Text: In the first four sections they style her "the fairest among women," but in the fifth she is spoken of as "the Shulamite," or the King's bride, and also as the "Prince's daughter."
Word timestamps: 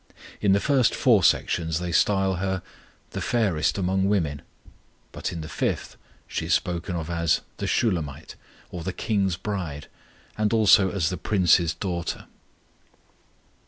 In 0.41 0.53
the 0.53 0.59
first 0.59 0.95
four 0.95 1.23
sections 1.23 1.77
they 1.79 1.91
style 1.91 2.37
her 2.37 2.63
"the 3.11 3.21
fairest 3.21 3.77
among 3.77 4.05
women," 4.09 4.41
but 5.11 5.31
in 5.31 5.41
the 5.41 5.47
fifth 5.47 5.95
she 6.27 6.47
is 6.47 6.55
spoken 6.55 6.95
of 6.95 7.07
as 7.07 7.41
"the 7.57 7.67
Shulamite," 7.67 8.33
or 8.71 8.81
the 8.83 8.93
King's 8.93 9.37
bride, 9.37 9.85
and 10.35 10.53
also 10.53 10.89
as 10.89 11.09
the 11.11 11.17
"Prince's 11.17 11.75
daughter." 11.75 12.25